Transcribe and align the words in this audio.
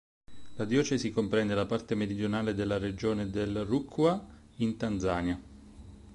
La 0.55 0.65
diocesi 0.65 1.11
comprende 1.11 1.53
la 1.53 1.67
parte 1.67 1.93
meridionale 1.93 2.55
della 2.55 2.79
Regione 2.79 3.29
del 3.29 3.63
Rukwa 3.65 4.25
in 4.55 4.75
Tanzania. 4.75 5.39